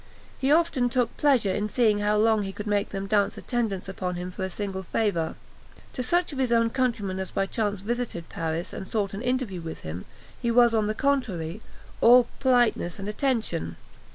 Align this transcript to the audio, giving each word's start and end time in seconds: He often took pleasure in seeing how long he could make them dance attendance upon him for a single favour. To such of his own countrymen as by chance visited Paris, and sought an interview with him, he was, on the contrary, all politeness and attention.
He 0.39 0.51
often 0.51 0.89
took 0.89 1.15
pleasure 1.15 1.53
in 1.53 1.69
seeing 1.69 1.99
how 1.99 2.17
long 2.17 2.41
he 2.41 2.51
could 2.53 2.65
make 2.65 2.89
them 2.89 3.05
dance 3.05 3.37
attendance 3.37 3.87
upon 3.87 4.15
him 4.15 4.31
for 4.31 4.41
a 4.43 4.49
single 4.49 4.81
favour. 4.81 5.35
To 5.93 6.01
such 6.01 6.33
of 6.33 6.39
his 6.39 6.51
own 6.51 6.71
countrymen 6.71 7.19
as 7.19 7.29
by 7.29 7.45
chance 7.45 7.81
visited 7.81 8.27
Paris, 8.27 8.73
and 8.73 8.87
sought 8.87 9.13
an 9.13 9.21
interview 9.21 9.61
with 9.61 9.81
him, 9.81 10.05
he 10.41 10.49
was, 10.49 10.73
on 10.73 10.87
the 10.87 10.95
contrary, 10.95 11.61
all 12.01 12.27
politeness 12.39 12.97
and 12.97 13.07
attention. 13.07 13.75